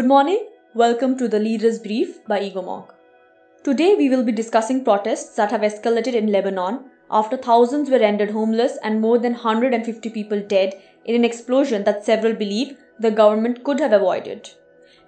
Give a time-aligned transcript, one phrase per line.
[0.00, 0.46] Good morning.
[0.72, 2.88] Welcome to the Leaders Brief by Egomonk.
[3.62, 8.30] Today we will be discussing protests that have escalated in Lebanon after thousands were rendered
[8.30, 10.72] homeless and more than 150 people dead
[11.04, 14.48] in an explosion that several believe the government could have avoided.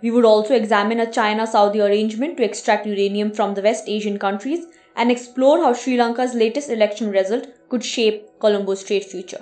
[0.03, 4.19] We would also examine a China Saudi arrangement to extract uranium from the West Asian
[4.19, 9.41] countries and explore how Sri Lanka's latest election result could shape Colombo's trade future.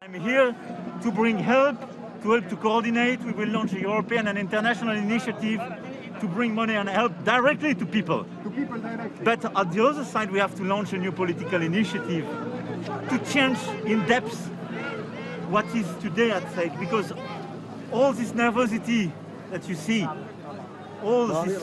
[0.00, 0.56] I'm here
[1.02, 1.76] to bring help,
[2.22, 3.22] to help to coordinate.
[3.22, 5.60] We will launch a European and international initiative
[6.20, 8.26] to bring money and help directly to people.
[8.44, 9.24] To people directly.
[9.24, 12.26] But at the other side, we have to launch a new political initiative
[13.08, 14.36] to change in depth
[15.48, 16.78] what is today at stake.
[16.78, 17.12] Because
[17.92, 19.10] all this nervosity
[19.50, 20.06] that you see,
[21.02, 21.62] all this,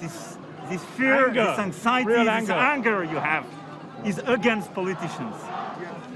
[0.00, 0.38] this,
[0.68, 1.44] this fear, Anger.
[1.44, 2.52] this anxiety, Real this anger.
[2.52, 3.44] anger you have
[4.04, 5.34] is against politicians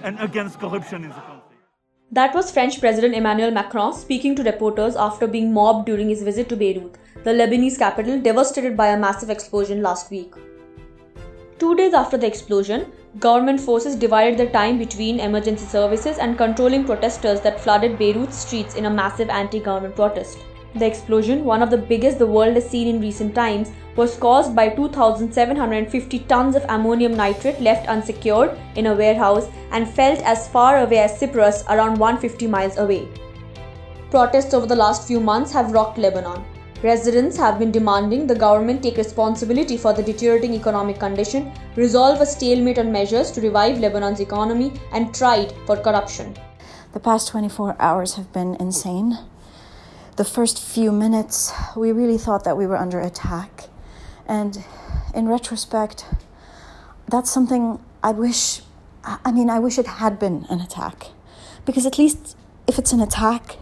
[0.03, 1.34] and against corruption in the country.
[2.15, 6.49] That was French President Emmanuel Macron speaking to reporters after being mobbed during his visit
[6.49, 6.95] to Beirut,
[7.25, 10.33] the Lebanese capital devastated by a massive explosion last week.
[11.59, 16.85] Two days after the explosion, government forces divided their time between emergency services and controlling
[16.85, 20.39] protesters that flooded Beirut's streets in a massive anti government protest.
[20.77, 24.57] The explosion, one of the biggest the world has seen in recent times, was caused
[24.57, 30.81] by 2,750 tons of ammonium nitrate left unsecured in a warehouse and felt as far
[30.81, 33.07] away as Cyprus, around 150 miles away.
[34.11, 36.45] Protests over the last few months have rocked Lebanon.
[36.83, 42.27] Residents have been demanding the government take responsibility for the deteriorating economic condition, resolve a
[42.27, 46.35] stalemate on measures to revive Lebanon's economy, and tried for corruption.
[46.93, 49.19] The past 24 hours have been insane.
[50.17, 53.65] The first few minutes, we really thought that we were under attack.
[54.27, 54.65] And
[55.13, 56.07] in retrospect,
[57.09, 58.61] that's something I wish,
[59.05, 61.09] I mean, I wish it had been an attack.
[61.65, 62.37] Because at least
[62.69, 63.57] if it's an attack,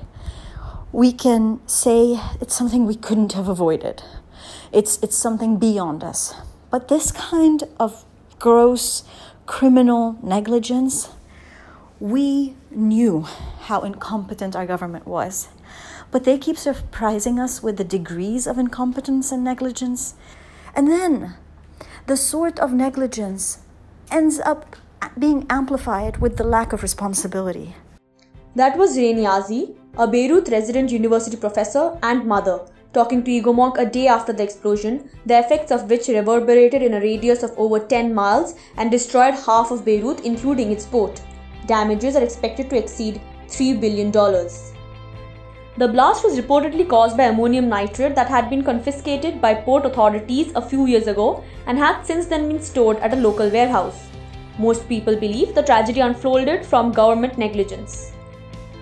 [0.92, 4.02] we can say it's something we couldn't have avoided.
[4.72, 6.34] It's, it's something beyond us.
[6.70, 8.04] But this kind of
[8.38, 9.04] gross
[9.46, 11.08] criminal negligence,
[11.98, 13.22] we knew
[13.60, 15.48] how incompetent our government was.
[16.12, 20.14] But they keep surprising us with the degrees of incompetence and negligence.
[20.76, 21.34] And then
[22.06, 23.58] the sort of negligence
[24.10, 24.76] ends up
[25.18, 27.74] being amplified with the lack of responsibility.
[28.54, 32.60] That was Zain Yazi, a Beirut resident university professor and mother,
[32.92, 37.00] talking to Egomonk a day after the explosion, the effects of which reverberated in a
[37.00, 41.22] radius of over 10 miles and destroyed half of Beirut, including its port.
[41.66, 44.12] Damages are expected to exceed $3 billion.
[45.78, 50.52] The blast was reportedly caused by ammonium nitrate that had been confiscated by port authorities
[50.54, 54.08] a few years ago and had since then been stored at a local warehouse.
[54.58, 58.12] Most people believe the tragedy unfolded from government negligence.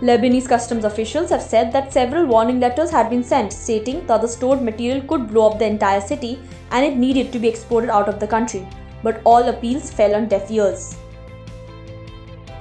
[0.01, 4.27] Lebanese customs officials have said that several warning letters had been sent stating that the
[4.27, 6.41] stored material could blow up the entire city
[6.73, 8.67] and it needed to be exported out of the country,
[9.05, 10.97] but all appeals fell on deaf ears.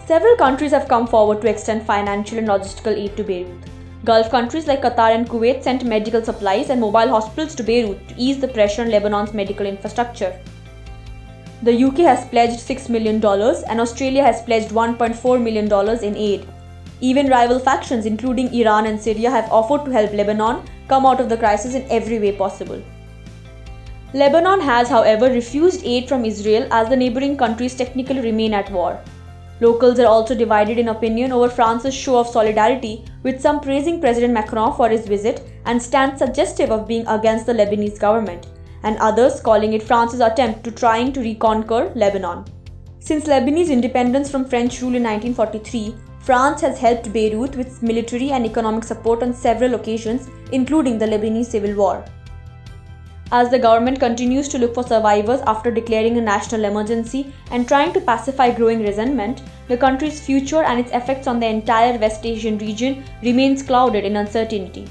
[0.05, 3.68] Several countries have come forward to extend financial and logistical aid to Beirut.
[4.05, 8.15] Gulf countries like Qatar and Kuwait sent medical supplies and mobile hospitals to Beirut to
[8.17, 10.39] ease the pressure on Lebanon's medical infrastructure.
[11.63, 15.65] The UK has pledged $6 million and Australia has pledged $1.4 million
[16.01, 16.47] in aid.
[17.01, 21.27] Even rival factions, including Iran and Syria, have offered to help Lebanon come out of
[21.27, 22.81] the crisis in every way possible.
[24.13, 28.97] Lebanon has, however, refused aid from Israel as the neighboring countries technically remain at war.
[29.61, 34.33] Locals are also divided in opinion over France's show of solidarity, with some praising President
[34.33, 38.47] Macron for his visit and stance suggestive of being against the Lebanese government,
[38.83, 42.45] and others calling it France's attempt to trying to reconquer Lebanon.
[42.99, 48.45] Since Lebanese independence from French rule in 1943, France has helped Beirut with military and
[48.45, 52.05] economic support on several occasions, including the Lebanese civil war.
[53.31, 57.93] As the government continues to look for survivors after declaring a national emergency and trying
[57.93, 62.57] to pacify growing resentment, the country's future and its effects on the entire West Asian
[62.57, 64.87] region remains clouded in uncertainty.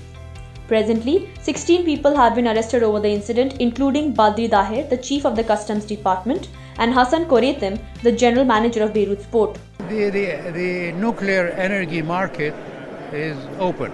[0.69, 5.34] Presently, 16 people have been arrested over the incident, including Badri Daher, the chief of
[5.34, 9.58] the customs department, and Hassan Koraytem, the general manager of Beirut's port.
[9.88, 12.55] The, the, the nuclear energy market
[13.12, 13.91] is open.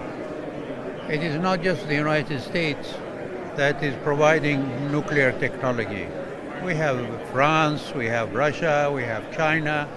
[1.09, 2.93] It is not just the United States
[3.57, 6.07] that is providing nuclear technology.
[6.65, 6.99] We have
[7.31, 9.89] France, we have Russia, we have China,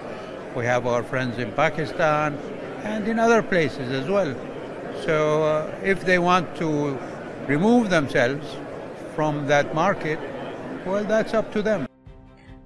[0.54, 2.38] we have our friends in Pakistan,
[2.84, 4.34] and in other places as well.
[5.04, 6.98] So uh, if they want to
[7.46, 8.56] remove themselves
[9.14, 10.18] from that market,
[10.86, 11.86] well, that's up to them.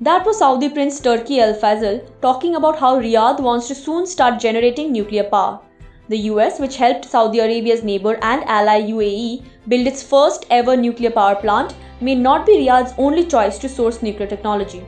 [0.00, 4.40] That was Saudi Prince Turki Al Faisal talking about how Riyadh wants to soon start
[4.40, 5.60] generating nuclear power.
[6.08, 11.10] The US, which helped Saudi Arabia's neighbor and ally UAE build its first ever nuclear
[11.10, 14.82] power plant, may not be Riyadh's only choice to source nuclear technology.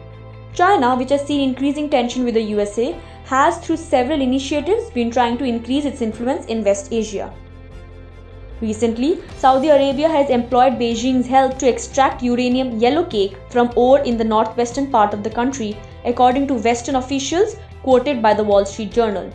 [0.55, 2.97] China, which has seen increasing tension with the USA,
[3.27, 7.33] has through several initiatives been trying to increase its influence in West Asia.
[8.61, 14.25] Recently, Saudi Arabia has employed Beijing's help to extract uranium yellowcake from ore in the
[14.25, 19.33] northwestern part of the country, according to Western officials quoted by the Wall Street Journal.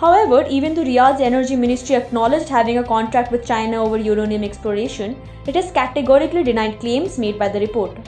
[0.00, 5.16] However, even though Riyadh's energy ministry acknowledged having a contract with China over uranium exploration,
[5.44, 7.98] it has categorically denied claims made by the report.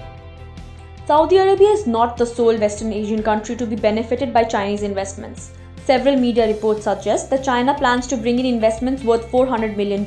[1.06, 5.50] Saudi Arabia is not the sole Western Asian country to be benefited by Chinese investments.
[5.84, 10.06] Several media reports suggest that China plans to bring in investments worth $400 million.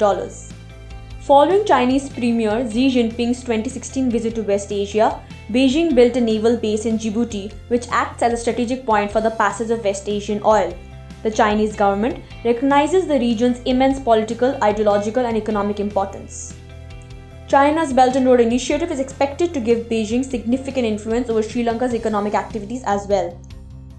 [1.20, 5.20] Following Chinese Premier Xi Jinping's 2016 visit to West Asia,
[5.52, 9.32] Beijing built a naval base in Djibouti, which acts as a strategic point for the
[9.32, 10.74] passage of West Asian oil.
[11.24, 16.54] The Chinese government recognizes the region's immense political, ideological, and economic importance.
[17.48, 21.94] China's Belt and Road Initiative is expected to give Beijing significant influence over Sri Lanka's
[21.94, 23.40] economic activities as well.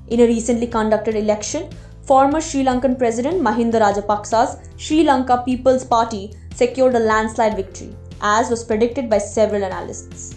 [0.09, 1.71] In a recently conducted election,
[2.03, 8.50] former Sri Lankan President Mahinda Rajapaksa's Sri Lanka People's Party secured a landslide victory, as
[8.50, 10.35] was predicted by several analysts.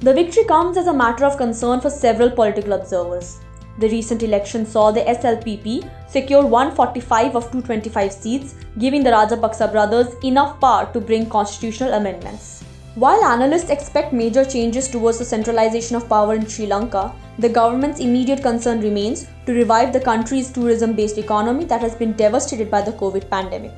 [0.00, 3.38] The victory comes as a matter of concern for several political observers.
[3.78, 10.14] The recent election saw the SLPP secure 145 of 225 seats, giving the Rajapaksa brothers
[10.22, 12.62] enough power to bring constitutional amendments.
[12.94, 17.98] While analysts expect major changes towards the centralization of power in Sri Lanka, the government's
[17.98, 22.82] immediate concern remains to revive the country's tourism based economy that has been devastated by
[22.82, 23.72] the COVID pandemic.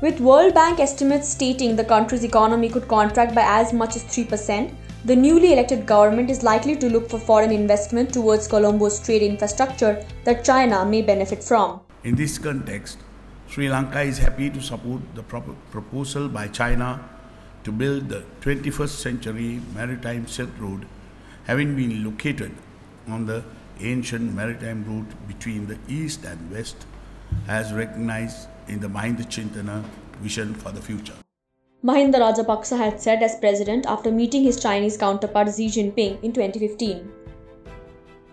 [0.00, 4.72] With World Bank estimates stating the country's economy could contract by as much as 3%,
[5.04, 10.04] the newly elected government is likely to look for foreign investment towards Colombo's trade infrastructure
[10.24, 11.80] that China may benefit from.
[12.04, 12.98] In this context,
[13.48, 17.00] Sri Lanka is happy to support the proposal by China
[17.64, 20.86] to build the 21st century maritime Silk Road,
[21.44, 22.52] having been located
[23.08, 23.42] on the
[23.80, 26.86] ancient maritime route between the east and west,
[27.48, 29.84] as recognized in the Mahinda Chintana
[30.20, 31.14] vision for the future.
[31.84, 37.10] Mahinda Rajapaksa had said as president after meeting his Chinese counterpart Xi Jinping in 2015.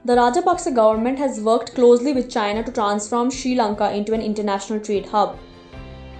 [0.05, 4.79] The Rajapaksa government has worked closely with China to transform Sri Lanka into an international
[4.79, 5.35] trade hub.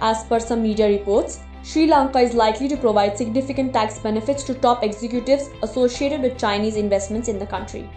[0.00, 4.54] As per some media reports, Sri Lanka is likely to provide significant tax benefits to
[4.54, 7.88] top executives associated with Chinese investments in the country.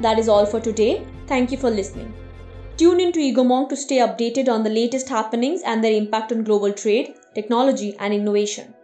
[0.00, 1.06] That is all for today.
[1.28, 2.12] Thank you for listening.
[2.76, 6.42] Tune in to Egomonk to stay updated on the latest happenings and their impact on
[6.42, 8.74] global trade, technology, and innovation.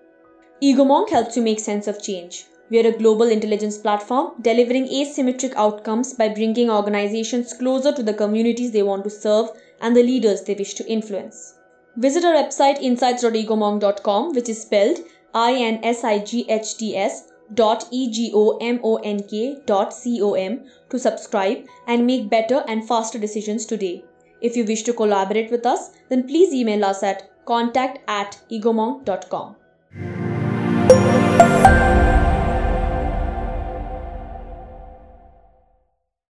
[0.62, 2.46] Egomonk helps you make sense of change.
[2.70, 8.14] We are a global intelligence platform delivering asymmetric outcomes by bringing organizations closer to the
[8.14, 9.50] communities they want to serve
[9.81, 11.54] and the leaders they wish to influence.
[11.96, 14.99] Visit our website insights.egomonk.com, which is spelled
[15.34, 22.06] I N S I G H T S dot egomonk dot com to subscribe and
[22.06, 24.04] make better and faster decisions today.
[24.40, 29.56] If you wish to collaborate with us, then please email us at contact at egomonk.com.